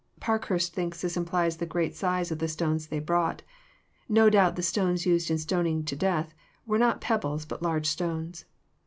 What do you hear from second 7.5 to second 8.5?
large stones.